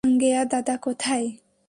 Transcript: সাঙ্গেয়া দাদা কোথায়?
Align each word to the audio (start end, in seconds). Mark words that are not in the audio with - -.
সাঙ্গেয়া 0.03 0.41
দাদা 0.45 0.75
কোথায়? 0.77 1.27